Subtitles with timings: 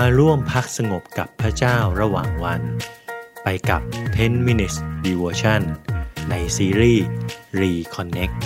[0.00, 2.62] มาร่วมพักสงบกับพระเจ้าระหว่างวัน
[3.42, 3.82] ไปกับ
[4.14, 4.76] 10 minutes
[5.06, 5.62] devotion
[6.30, 7.04] ในซีรีส์
[7.60, 8.36] Reconnect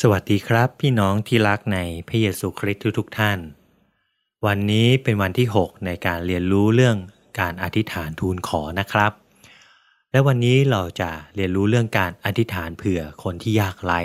[0.00, 1.78] สวัสดีครับพี่น้องที่รักใน
[2.08, 3.38] พระเยซูคริสต์ทุกๆท่าน
[4.46, 6.96] วันนี้เป็นวันที่ 6 ในการเรียนรู้เรื่อง
[7.40, 9.12] การอธิษฐานทูลขอนะครับ
[10.12, 14.00] และวันนี้เราจะเรียนรู้เรื่องการอธิษฐานเผื่อคนที่ยากไร้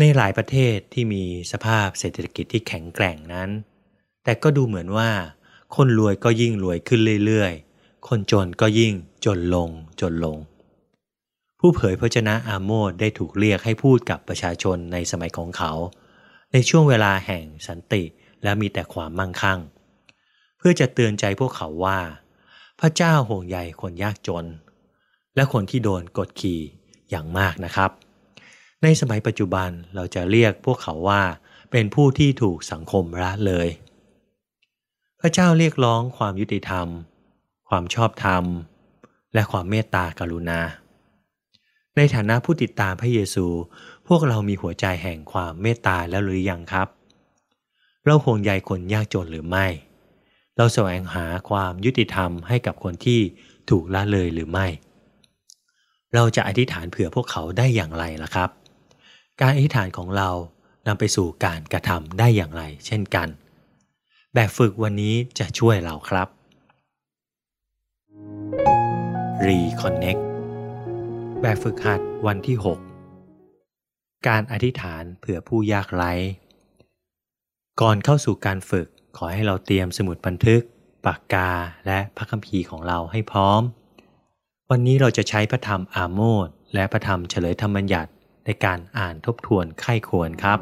[0.00, 3.50] ในหลายประเทศที่มีสภาพเศรษฐกิจที่แข็งแกร่งนั้น
[4.24, 5.10] แต่ก็ดูเหมือนว่า
[5.76, 8.94] คนรวยก็ยิ่งรวยขึ้นเรื่อยๆ คนจนก็ยิ่ง
[9.24, 10.38] จนลงจนลง
[11.60, 15.72] ผู้เผยพระชนะอาโมดได้ถูกเรียกให้พูดกับประชาชนในสมัยของเขา
[16.52, 18.02] ในช่วงเวลาแห่งสันติ
[18.42, 19.60] และมีแต่ความมั่งคั่ง
[20.58, 21.98] เพื่อจะเตือนใจพวกเขาว่า
[22.80, 24.46] พระเจ้าห่วงใยคนยากจน
[25.34, 26.60] และคนที่โดนกดขี่
[27.10, 27.90] อย่างมากนะครับ
[28.84, 31.22] ในสมัยปัจจุบันเราจะเรียกพวกเขาว่า
[31.70, 33.68] เป็นผู้ที่ถูกสังคมละเลย
[35.20, 36.86] พระเจ้าเรียกร้องความยุติธรรม
[37.68, 38.44] ความชอบธรรม
[39.34, 40.60] และความเมตตากรุณา
[41.96, 43.46] ในฐานะผู้ติดตามพระเยซู
[44.08, 46.88] พวกเรามีหัวใจแห่งความเมตตาแล้วหรือยังครับ
[48.04, 49.66] เราห่วงใยคนยากจนหรือไม่
[50.56, 53.20] เราแสวงหาความยุติธรรมให้กับคนที่
[53.70, 54.66] ถูกละเลยหรือไม่
[56.14, 58.50] เราจะอธิษฐานเผื่อพวกเขาได้อย่างไรล่ะครับ
[59.40, 60.30] การอธิษฐานของเรา
[60.86, 63.28] นำไปสู่การกระทำได้อย่างไร เช่นกัน
[64.34, 66.28] แบบฝึกวันนี้จะช่วยเราครับ
[69.46, 70.22] Reconnect
[71.42, 76.12] แบบฝึกหัดวันที่ 6 การอธิษฐานเผื่อผู้ยากไร้
[77.80, 80.62] ก่อนเข้าสู่การฝึกขอให้เราเตรียมสมุดบันทึก
[81.06, 81.50] ปากกา
[81.86, 83.62] และพระคัมภีร์ของเราให้พร้อม
[84.70, 88.10] วันนี้เราจะใช้พระธรรมอาโมดและพระธรรมเฉลยธรรมบัญญัติ
[88.44, 90.58] ในการอ่านทบทวนไข้ควรครับ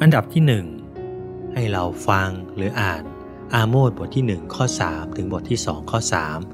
[0.00, 0.42] อันดับที่
[1.02, 3.02] 1 ให้เราฟังหรืออ่าน
[3.54, 6.00] อาโมดบทที่ 1 ข้อ 3 ถึงบทที่ 2 ข้อ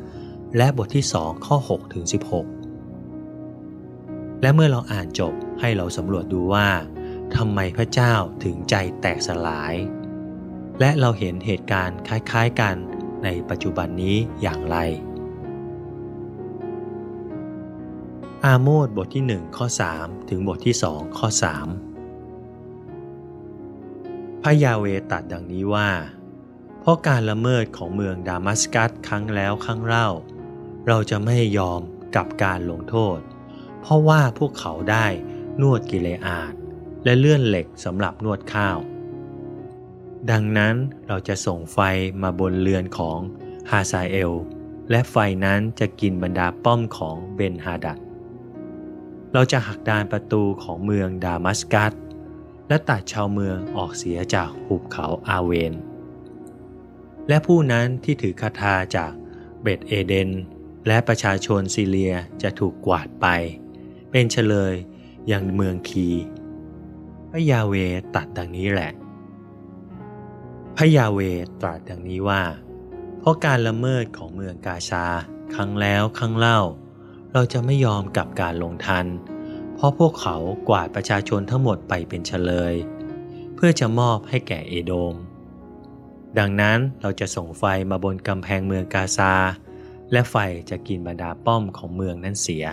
[0.01, 2.15] 3 และบทที่ 2 ข้อ 6 ถึง 16
[4.43, 6.69] และเมื่อเราอ่านจบให้เราสำรวจดูว่า
[7.37, 9.75] ทำไมพระเจ้าถึงใจแตกสลาย
[10.81, 12.75] และเราเห็นเหตุการณ์คล้ายๆกัน
[13.25, 14.77] ในปัจจุบันนี้อย่างไร
[18.47, 19.67] อาโมดบทที่ 1 ข้อ
[19.99, 21.29] 3 ถึงบทที่ 2 ข้อ
[22.85, 25.91] 3 พระยาเวตัดดังนี้ว่า
[26.81, 30.09] เพราะการละเมิดของเมืองดามัสกัสครั้งแล้วครั้งเล่า
[30.87, 31.81] เราจะไม่ยอม
[32.17, 33.19] กับการลงโทษ
[33.81, 35.07] เพราะว่าพวกเขาได้
[35.61, 36.53] นวดกิเลอาด
[37.05, 38.79] และเลื่อนเหล็กสำหรับนวดข้าว
[40.31, 40.75] ดังนั้น
[41.09, 41.79] เราจะส่งไฟ
[42.23, 43.19] มาบนเรือนของ
[43.71, 44.33] ฮาซาเอล
[44.91, 48.01] และไฟนั้นจะกินบรรดาป้อมของเบนฮาดัด
[49.33, 51.93] เราจะหักดานประตูของเมืองดามัสกัส
[52.69, 55.75] และตัดชาวเมืองออกเสียจากหุบเขาอาเวน
[57.29, 59.13] และผู้นั้นที่ถือคาถาจาก
[59.63, 60.31] เบตเอเดน
[60.87, 63.27] และประชาชนซีเรียจะถูกกวาดไป
[64.11, 64.75] เป็นเฉลย
[65.29, 66.09] อย่างเมืองคี
[67.31, 67.75] พระยาเว
[68.17, 68.93] ตัดดังนี้แหละ
[70.77, 71.21] พระยาเว
[71.63, 72.43] ตรัสดังนี้ว่า
[73.19, 75.05] เพราะการละเมิดของเมืองกาชา
[75.55, 76.61] ครั้งแล้วครั้งเล่า
[77.33, 79.07] เราจะไม่ยอมกับการลงทัน
[79.75, 80.37] เพราะพวกเขา
[80.69, 82.75] กวาดประชาชนทั้งหมดไปเป็นเฉลย
[83.55, 85.15] เพื่อจะมอบให้แก่เอโดม
[86.39, 89.35] ดังนั้นเราจะส่งไฟมาบนกำแพงเมืองกาซา
[90.13, 90.37] และไฟ
[90.71, 92.65] จะกินบรรดาป้อมของเมืองนั้นเสีย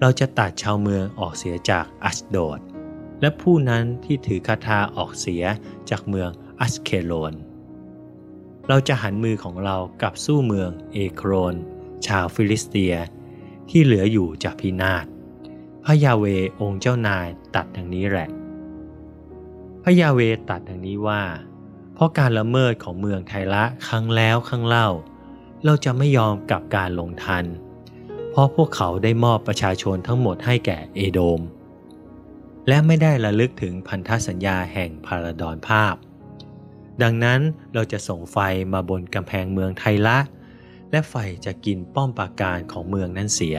[0.00, 2.60] เราจะตัดชาวเมืองออกเสียจากอัสโดด
[3.20, 5.44] และผู้นั้นที่ถือคาถาออกเสีย
[5.90, 6.30] จากเมือง
[6.60, 7.34] อัสเคโลน
[8.68, 11.54] เราจะหันมือของเรากลับสู้เมืองเอโครน
[12.06, 12.94] ชาวฟิลิสเตีย
[13.74, 15.06] ที่เหลืออยู่จะพินาศ
[15.84, 16.24] พระยาเว
[16.60, 18.28] องค์เจ้านายตัดดังนี้แหละ
[19.82, 21.22] พระยาเวตัดดังนี้ว่า
[21.94, 24.88] เพราะการละเมิดของเมืองไทละครั้งแล้วครั้งเล่า
[25.64, 27.44] เราจะไม่ยอมกับการลงทัน
[28.30, 31.40] เพราะพวกเขาได้มอบประชาชนทั้งหมดให้แก่เอโดม
[32.68, 35.94] และไม่ได้ระลึกถึงพันธสัญญาแห่งพาราดอนภาพ
[37.02, 37.40] ดังนั้น
[37.74, 38.38] เราจะส่งไฟ
[38.72, 40.18] มาบนกำแพงเมืองไทละ
[40.92, 43.58] และไฟจะกินป้อมปราการของเมืองนั้นเสีย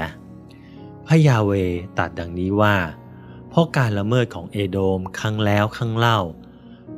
[1.07, 1.51] พระยาเว
[1.99, 2.75] ตัดดังนี้ว่า
[3.49, 6.19] เพราะการละเมิดของเอโดมครั้งแล้วครั้งเล่า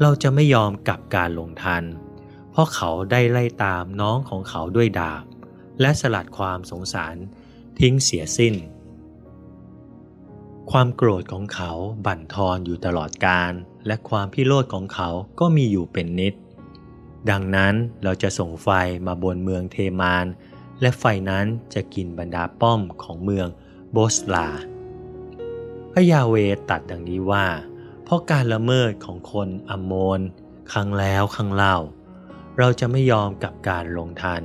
[0.01, 1.83] เราจะไม่ยอมกับการลงทัน
[2.51, 5.23] เพราะเขาได้ไล่ตามน้องของเขาด้วยดาบ
[5.81, 7.15] และสลัดความสงสาร
[7.79, 8.55] ทิ้งเสียสิ้น
[10.71, 11.71] ความโกรธของเขา
[12.05, 13.53] บั่นทอนอยู่ตลอดกาล
[13.87, 15.09] และความพิโรธของเขา
[15.39, 16.33] ก็มีอยู่เป็นนิด
[17.29, 17.73] ดังนั้น
[18.03, 18.69] เราจะส่งไฟ
[19.07, 20.25] มาบนเมืองเทมาน
[20.81, 23.47] และไฟนั้นจะกินบรรดาป้อมของเมือง
[23.91, 24.47] โบสลา
[25.91, 26.35] พระยาเว
[26.69, 27.45] ตัดดังนี้ว่า
[28.03, 30.19] เพราะการละเมิดของคนอมโมน
[30.71, 31.77] ครั้งแล้วครั้งเล่า
[32.57, 34.41] เราจะไม่ยอมกับการลงทัน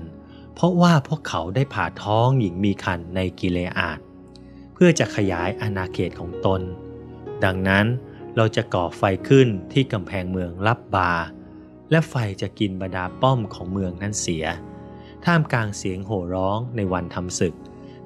[0.54, 3.98] เพราะว่าพวกเขาได้ผ่าท้องหญิงมีคันในกิเลอาด
[4.74, 6.60] เพื่อจะขยายอาณาเขตของตน
[7.44, 7.86] ดังนั้น
[8.36, 11.12] เราจะก่อไฟขึ้นที่กำแพงเมืองรับบา
[11.90, 14.44] และไฟจะกินบรรดาป้อมของเมืองนั้นเสีย
[15.24, 17.54] ท่ามกลางเสียงโห่ร้องในวันทำศึก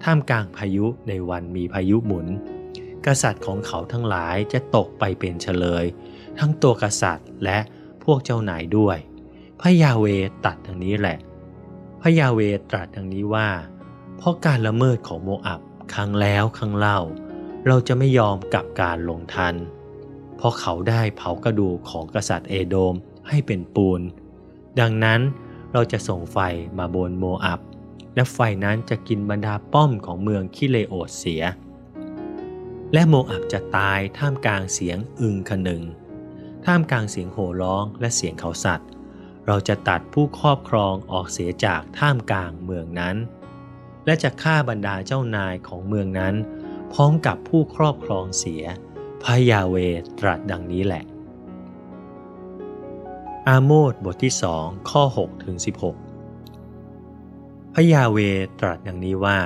[0.05, 2.27] ท่ามกลางพายุในวันมีพายุหมุน
[3.07, 5.85] กษัตริย์ของเขาทั้งหลายจะตกไปเป็นเฉลย
[6.39, 7.59] ทั้งตัวกษัตริย์และ
[8.05, 8.99] พวกเจ้านายด้วย
[9.61, 10.07] พระยาเว
[10.45, 11.19] ตัดดังนี้แหละ
[12.01, 12.41] พระยาเว
[12.71, 13.49] ตรัสดังนี้ว่า
[14.17, 15.61] เพราะการละเมิดของโมอับ
[15.95, 16.99] ครั้งแล้วครั้งเล่า
[17.67, 19.55] เราจะไม่ยอมกับการลงทัน
[20.37, 22.95] เพราะเขาได้เผากระดูกของกษัตริย์เอโดม
[23.29, 24.01] ให้เป็นปูน
[24.81, 25.21] ดังนั้น
[25.73, 26.39] เราจะส่งไฟ
[26.79, 27.61] มาบนโมอับ
[28.15, 31.43] และไฟนั้นจะกินบรรดาป้อมของเมืองคิเลโอดเสีย
[32.93, 35.83] และโมอับจะตายท่ามกลางเสียงอึงคนึง
[36.67, 38.89] ท่ามกลางเสียงโห่ร้องและเสียงเขาสัตว์
[39.47, 43.17] เราจะตัดผู้ครอบครองออกเสียจากท่ามกลางเมืองนั้น
[44.07, 46.35] และจะฆ่าบรรดาเจ้านายของเมืองนั้น
[46.93, 48.63] พร้อมกับผู้ครอบครองเสีย
[49.23, 49.77] พระยาเว
[50.21, 51.05] ตรัสดังนี้แหละ
[53.51, 55.57] อาโมดบทที่สองข้อ6ถึง
[56.65, 58.19] 16 พระยาเว
[58.61, 59.41] ตรัสอย่างนี้ว่า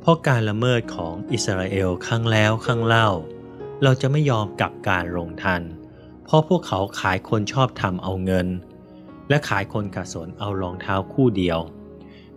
[0.00, 3.08] เพราะการละเมิดของอิสราเอลครั้งแล้วครั้งเล่า
[3.82, 5.62] เราจะไม่ยอมกับการลงทัน
[6.24, 8.48] เพราะพวกเขาขายคนชอบทำเอาเงิน
[9.28, 11.58] และขายคนขัดสนเอารองเท้าคู่เดียว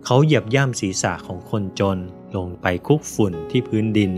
[0.04, 1.98] เขาเหยียบย่ำศีรษะของคนจน
[2.36, 4.12] ลงไปคุกฝุ่นที่พื้นดิน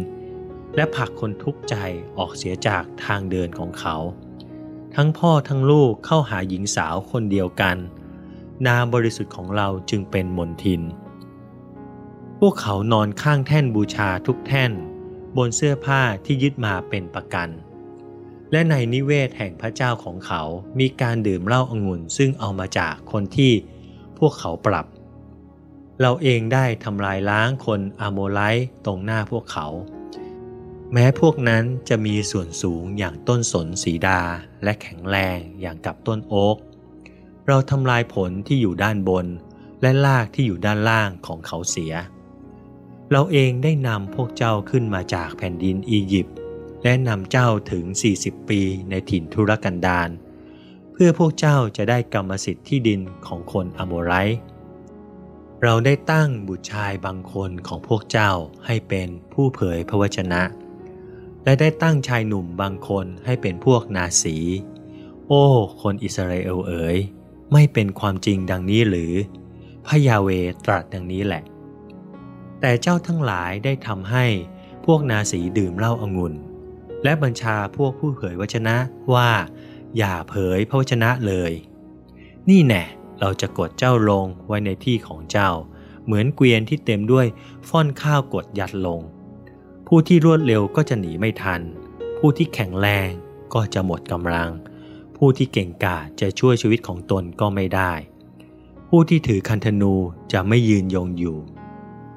[0.76, 1.74] และผลักคนทุกข์ใจ
[2.18, 3.96] ออกเสียจากทางเดินของเขา
[4.96, 7.76] ทั้งพ่อทั้งลูกเข้าหาหญิงสาวคนเดียวกัน
[8.66, 10.82] นามบริสุทธิ์ของเราจึงเป็นมนทิน
[12.38, 14.72] พวกเขานอนข้างแท่นบูชาทุกแท่น
[15.36, 17.48] บนเสื้อผ้าที่ยึดมาเป็นประกัน
[18.52, 20.42] และในนิเวศแห่งพระเจ้าของเขา
[20.78, 23.52] มีการดื่มเหล้าองุ่นซึ่งเอามาจากคนที่
[24.18, 24.86] พวกเขาปรับ
[26.00, 29.66] เราเองได้ทำลายล้างคนอาโมไลต์ตรงหน้าพวกเขา
[30.92, 34.20] แม้พวกนั้นจะมีส่วนสูงอย่างต้นสนสีดา
[34.64, 36.56] และแข็งแรงอย่างกับต้นโอ๊ก
[37.46, 39.26] เราทำลายผลที่อยู่ด้านบน
[39.82, 41.92] และรากที่อยู่ด้านล่างของเขาเสีย
[43.10, 46.36] เราเองได้นำพวกเจ้าขึ้นมาจากแผ่นดินอียิปต์
[46.82, 47.84] และนำเจ้าถึง
[48.16, 48.60] 40 ปี
[48.90, 50.10] ในถิ่นทุรกันดาร
[50.92, 54.12] เพื่อพวกเจ้าจะได้กรรมสิทธิ์ที่ดินของคนอโมไร
[55.62, 58.30] เราได้ตั้งบุตรชายบางคนของพวกเจ้า
[58.66, 60.42] ให้เป็นผู้เผยพระวจนะ
[61.44, 64.36] และได้ตั้งชายหนุ่มบางคนให้เป็นพวกนาสี
[65.26, 65.44] โอ้
[65.82, 66.96] คนอิสราเอลเอ๋ย
[67.52, 69.12] ไม่เป็นความจริงดังนี้หรือ
[69.86, 70.28] พระยาเว
[70.64, 71.42] ตรัสดังนี้แหละ
[72.60, 74.26] แต่เจ้าทั้งหลายได้ทำให้
[74.86, 76.34] พวกนาสีดื่มเหล้าอางุ่น
[77.04, 78.76] และบัญชาพวกผู้เผยวจนะ
[79.14, 79.30] ว่า
[79.96, 81.52] อย่าเผยพระวจนะเลย
[82.48, 82.84] นี่แน่
[83.20, 85.50] เราจะกดเจ้าลงไว้ในที่ของเจ้า
[86.04, 87.26] เหมือนเกวียนที่เต็มด้วย
[87.68, 89.00] ฟ่อนข้าวกดยัดลง
[89.92, 91.60] ผู้ที่รวดเร็วก็จะหนีไม่ทัน
[92.18, 93.10] ผู้ที่แข็งแรง
[93.54, 94.50] ก็จะหมดกำลัง
[95.16, 97.92] ผู้ที่เก่งกาจจะช่วยชีวิตของตนก็ไม่ได้
[98.88, 99.94] ผู้ที่ถือคันธนู
[100.32, 101.38] จะไม่ยืนยงอยู่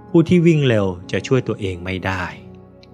[0.09, 2.23] ผู้ที่วิ่งเร็วจะช่วยตัวเองไม่ได้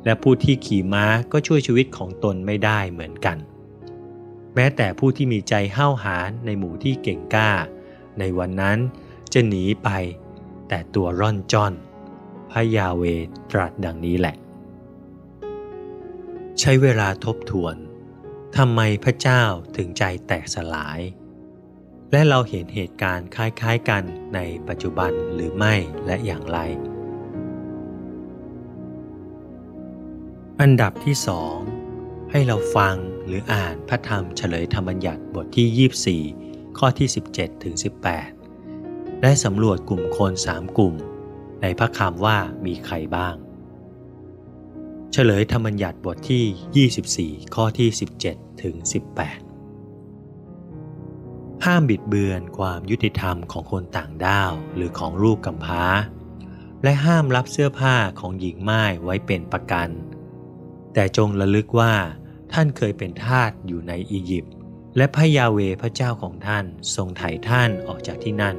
[0.06, 3.38] และผู้ที่ขี่ม้าก็ช่วยชีวิตของตนไม่ได้เหมือนกัน
[4.56, 7.52] แม้แต่ผู้ที่มีใจห้าวหาญในหมู่ที่เก่งกล้า
[8.20, 8.78] ในวันนั้น
[9.34, 9.90] จะหนีไป
[10.68, 11.74] แต่ตัวร่อนจ้อน
[12.52, 13.04] พระยาเว
[13.52, 14.38] ตรัสดังนี้แหละ
[16.60, 17.76] ใช้เวลาทบทวน
[18.58, 19.44] ทำไมพระเจ้า
[19.78, 21.00] ถึงใจแตกสลาย
[22.12, 24.04] และเราเห็นเหตุการณ์คล้ายๆกัน
[24.36, 25.76] ในปัจจุบันหรือไม่
[26.06, 26.60] และอย่างไร
[30.62, 31.58] อันดับที่สอง
[32.32, 37.76] ให้เราฟังหรืออ่านพระธรรมเฉลยธรรมบัญญัติบทที่ 24 ข้อที่ 17ถึง
[38.50, 40.96] 18 และสำรวจกลุ่มคนสามกลุ่ม
[41.62, 43.36] ในพระคำว่ามีใครบ้าง
[45.14, 47.90] เฉลยธรรมบัญญัติบทที่ 24 ข้อที่
[48.26, 48.76] 17 ถึง
[50.04, 55.86] 18 ห้ามบิดเบือนความยุติธรรมของคนต่างด้าวหรือของลูกกำพร้า
[56.84, 59.90] และห้ามรับเสื้อผ้าของหญิงไม่ายไว้เป็นประกัน
[60.94, 61.94] แต่จงระลึกว่า
[62.54, 64.54] ท่านเคยเป็นทาสอยู่ในอียิปต์
[64.98, 68.56] และพระยาเวพระเจ้าของท่านทรงไถ่ท่านออกจากที่นั่น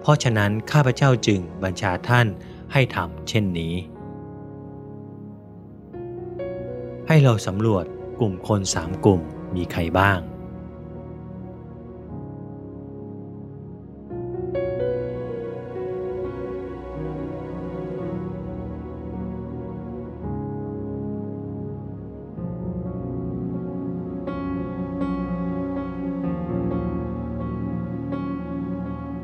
[0.00, 2.26] เพราะฉะนั้นข้าพเจ้าจึงบัญชาท่าน
[2.72, 3.74] ให้ทำเช่นนี้
[7.08, 7.84] ให้เราสำรวจ
[8.20, 9.20] กลุ่มคนสามกลุ่ม
[9.56, 10.20] มีใครบ้าง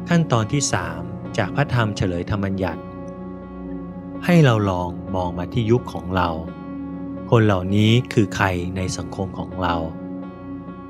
[0.09, 0.63] ขั้นตอนที่
[0.99, 2.83] 3 จากพระธรรมเฉลยธรรมัญญัติ
[4.25, 6.29] ให้เราลองมองมาที่ยุคของเรา
[7.37, 8.47] คนเหล่านี้คือใคร
[8.77, 9.75] ในสังคมของเรา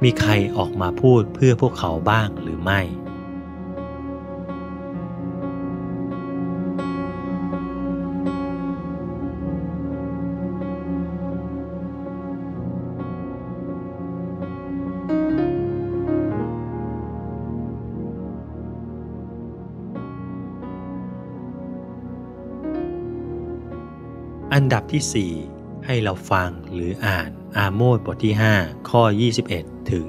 [0.03, 2.81] มีใครออกมาพูดเพื่อพวกเขาบ้างหรือไม่
[24.55, 29.03] อันดับที่ 4 ให้เราฟังหรืออ่านอาโมดบทที่ 5 ข้อ
[29.47, 30.05] 21 ถึง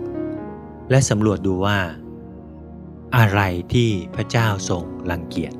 [0.00, 1.80] 23 และสำรวจดูว่า
[3.16, 3.40] อะไร
[3.74, 5.54] ที่พระเจ้าทรงรังเกียจ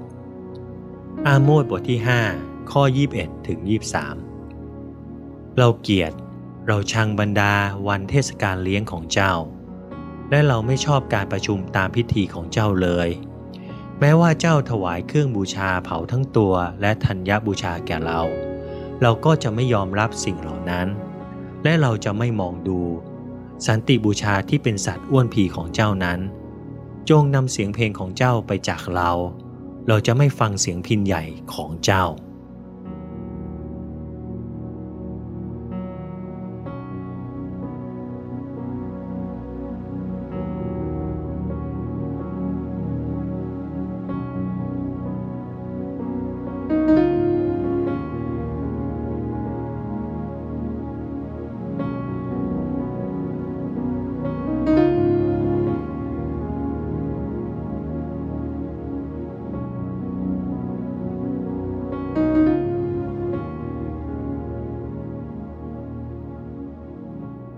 [1.27, 2.01] อาโมดบทที่
[2.37, 2.83] 5 ข้อ
[3.17, 3.59] 21 ถึง
[4.59, 6.13] 23 เราเกียด
[6.67, 7.55] เราชังบรรดา
[7.89, 9.35] วันเทศกาลเลี้ยงของเจ้า
[10.31, 13.09] และเราไม่ชอบการประชุมตามพิธีของเจ้าเลย
[14.01, 18.21] แม้ว่าเจ้าถวายเครื่องบูชาเผาทั้งตัวและธัญบูชาแก่เรา
[19.03, 20.87] เราก็จะไม่ยอมรับสิ่งเหล่านั้น
[21.65, 22.81] และเราจะไม่มองดู
[23.67, 26.21] สันติบูชาที่เป็นสัตว์อ้วนผีของเจ้านั้น
[27.11, 29.11] จงนำเสียงเพลงของเจ้าไปจากเรา
[29.89, 31.25] เราจะไม่ฟังเสียงพินใหญ่
[31.55, 32.05] ของเจ้า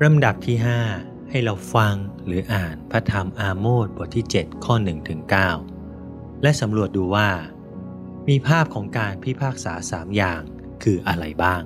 [0.08, 0.56] ลำดับที่
[0.94, 1.94] 5 ให้เราฟัง
[2.26, 5.20] หรืออ่านพระธรรมอาโมดบทที่ 7 ข้อ1ถึง
[5.80, 7.30] 9และสำรวจดูว่า
[8.28, 10.40] มีภาพของการพิพากษาสามอย่าง
[10.82, 11.62] คืออะไรบ้าง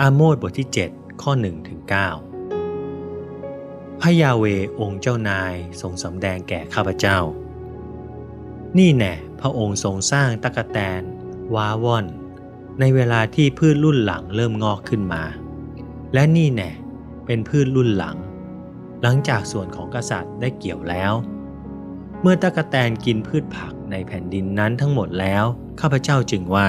[0.00, 1.80] อาโมดบทที่ 7 ข้อ1ถึง
[3.06, 4.44] 9พระยาเว
[4.80, 7.18] องค์เจ้านายทรงสำแดงแก่ข้าพเจ้า
[8.78, 11.02] นี่แน่พระองค์ทรงสร้างตะกะแตน
[11.54, 12.06] ว้าว่อน
[12.80, 15.24] ในเวลาที่พืชรุ่นหลังเริ่มงอกขึ้นมา
[16.14, 16.70] และนี่แน่
[17.26, 18.16] เป็นพืชรุ่นหลัง
[19.02, 21.12] หลังจากส่วนของกษัตริย์ได้เกี่ยวแล้ว
[22.20, 25.44] เมื่อตะกะแตนกินพืชผักในแผ่นดินนั้นทั้งหมดแล้ว
[25.80, 26.68] ข้าพเจ้าจึงว่า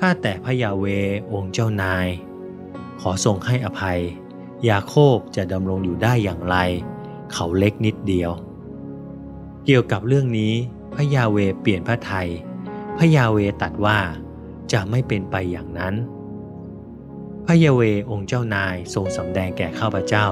[0.00, 0.84] ข้าแต่พระยาเว
[1.32, 2.06] องค์เจ้านาย
[3.00, 4.00] ขอทรงให้อภัย
[4.68, 6.56] ยาโคบจะดำรงอยู่ได้อย่างไร
[7.32, 8.30] เขาเล็กนิดเดียว
[9.64, 10.52] เกี่ยวกับเรื่องนี้
[10.94, 12.28] พระยาเวเปลี่ยนพระไทย
[12.98, 13.98] พระยาเวตัดว่า
[14.72, 15.94] จะไม่เป็นไปอย่างนั้น
[17.48, 20.26] พระยาเวองค์เจ้านายทรงสำแดงแก่ข้าพเจ้า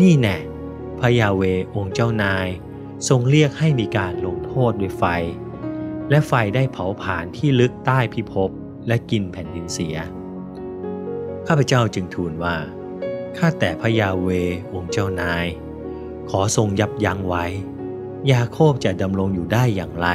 [0.00, 0.36] นี่แน่
[1.00, 1.42] พระยาเว
[1.76, 2.48] องค์เจ้านาย
[3.08, 5.04] ทรงเรียกให้มีการลงโทษด้วยไฟ
[6.10, 8.50] และไฟได้เผาผลาญที่ลึกใต้พิภพ
[8.86, 9.96] และกินแผ่นดินเสีย
[11.46, 12.56] ข้าพเจ้าจึงทูลว่า
[13.36, 14.28] ข้าแต่พระยาเว
[14.74, 15.46] องค์เจ้านาย
[16.30, 17.44] ขอทรงยับยั้งไว้
[18.30, 20.08] ยาโคบจะดำรงอยู่ได้อย่างไร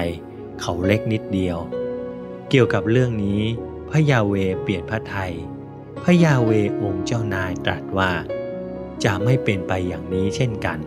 [0.61, 1.57] เขาเล็กนิดเดียว
[2.49, 3.41] เกี่ยวกับเรื่องนี้
[3.89, 5.33] พระยาเวเปลี่ยนพระไทย
[6.03, 8.11] พระยาเวองค์เจ้านายตรัสว่า
[9.03, 10.79] จะไม่เป็นไปอย่างนี้เช่นกัน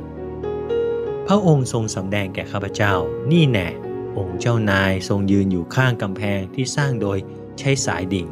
[1.27, 2.95] พระองค์ทรงสำแดงแก่ข้าพเจ้า
[3.33, 3.69] นี่แน่
[4.19, 7.19] องค์เจ้านายทรงยืนอยู่ข้างกำแพงที่สร้างโดย
[7.59, 8.29] ใช้สายดิ่ง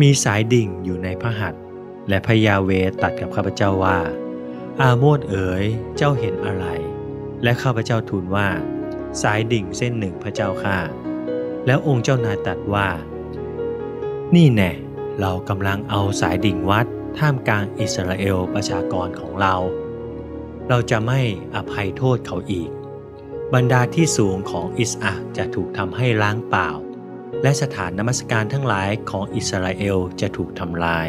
[0.00, 1.62] มีสายดิ่งอยู่ในพระหัตถ์
[2.08, 2.70] และพระยาเว
[3.02, 3.98] ตัดกับข้าพเจ้าว่า
[4.80, 5.64] อาโมดเอ๋ย
[5.96, 6.66] เจ้าเห็นอะไร
[7.42, 8.48] และข้าพเจ้าทูลว่า
[9.22, 10.78] สายดิ่งเส้นหนึ่งพระเจ้าข้า
[11.66, 12.88] แล้วองค์เจ้านายตัดว่า
[14.34, 14.72] นี่แน่
[15.20, 16.86] เรากำลังเอาสายดิ่งวัด
[17.18, 19.54] ท่ามกลางอิสราเอลประชากรของเรา
[20.68, 21.20] เราจะไม่
[21.56, 22.70] อภัยโทษเขาอีก
[23.54, 26.68] บรรดาที่สูงของอิสอักจะถูกทำให้ล้างเปล่า
[27.42, 31.08] และสถานนมัสการทั้งหลายของอิสราเอลจะถูกทำลาย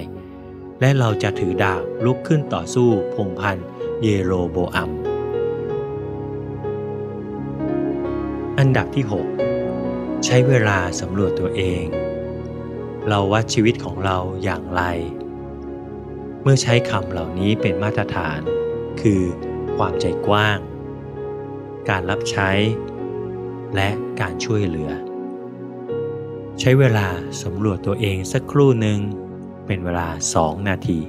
[0.80, 3.58] และเราจะถือดาบลุกขึ้นต่อสู้พงพัน
[4.02, 4.92] เยโรโบอัม
[8.60, 9.06] อันดับที่
[9.64, 11.86] 6 ใช้เวลาสำรวจตัวเอง
[13.10, 14.84] เราวัดชีวิตของเราอย่างไร
[16.42, 18.40] เมื่อใช้คำเหล่านี้เป็นมาตรฐาน
[19.02, 19.22] คือ
[19.76, 20.60] ความใจกว้าง
[21.90, 22.50] การรับใช้
[23.76, 24.92] และการช่วยเหลือ
[26.60, 27.08] ใช้เวลา
[27.44, 29.00] สำรวจตัวเองสักครู่หนึ่ง
[29.66, 31.00] เป็นเวลาสองนาที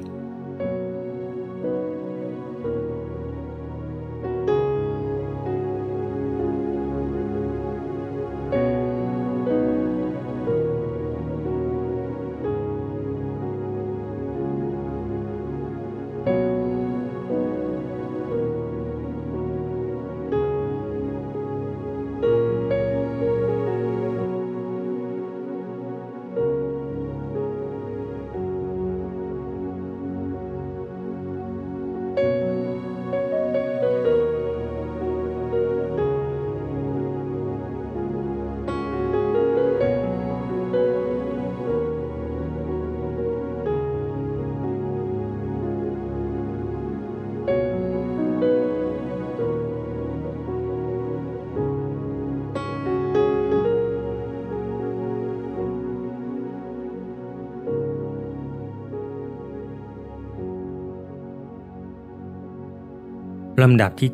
[63.64, 64.10] ลำดับที่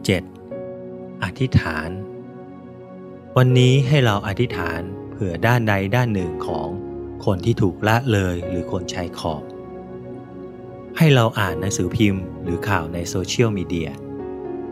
[0.61, 1.91] 7 อธิษฐาน
[3.37, 6.69] วันนี้ให้เราอธิษฐานเผื่อด้านใดด้านหนึ่งของ
[7.25, 9.43] คนที่ถูกละเลยหรือคนชายขอบ
[10.99, 13.91] ให้เราอ่านหนังสือพิมพ์ หรือข่าวในโซเชียลมีเดีย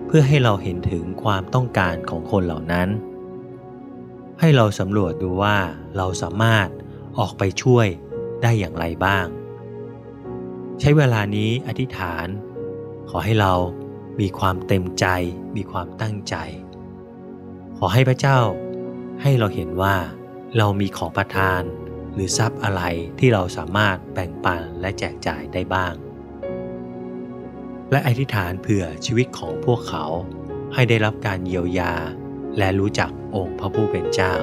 [0.06, 2.88] เพื่อให้เราเห็นถึงความต้องการของคนเหล่านั้น
[4.40, 5.56] ให้เราสำรวจดูว่า
[5.96, 6.68] เราสามารถ
[7.18, 7.86] ออกไปช่วย
[8.42, 9.26] ได้อย่างไรบ้าง
[10.80, 12.26] ใช้เวลานี้อธิษฐาน
[13.10, 13.54] ขอให้เรา
[14.20, 15.06] มีความเต็มใจ
[15.56, 16.36] มีความตั้งใจ
[17.78, 18.38] ขอให้พระเจ้า
[19.22, 19.96] ให้เราเห็นว่า
[20.56, 21.62] เรามีของประทาน
[22.14, 22.82] หรือทรัพย์อะไร
[23.18, 25.94] ที่เราสามารถแบ่งปันและแจกจ่ายได้บ้าง
[27.90, 30.04] และอธิษฐานเผื่อชีวิตของพวกเขา
[30.74, 31.94] ให้ได้รับการเยียวยา
[32.58, 34.34] และรู้จักองค์พระผู้เป็นเจ้า